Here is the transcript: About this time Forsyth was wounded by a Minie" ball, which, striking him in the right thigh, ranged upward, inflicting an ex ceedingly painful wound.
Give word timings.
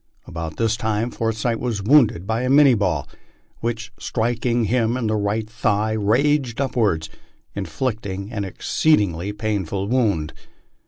About 0.25 0.57
this 0.57 0.75
time 0.77 1.11
Forsyth 1.11 1.59
was 1.59 1.83
wounded 1.83 2.25
by 2.25 2.41
a 2.41 2.49
Minie" 2.49 2.73
ball, 2.73 3.07
which, 3.59 3.93
striking 3.99 4.63
him 4.63 4.97
in 4.97 5.05
the 5.05 5.15
right 5.15 5.47
thigh, 5.47 5.91
ranged 5.91 6.59
upward, 6.59 7.07
inflicting 7.53 8.31
an 8.33 8.43
ex 8.43 8.67
ceedingly 8.67 9.31
painful 9.37 9.87
wound. 9.87 10.33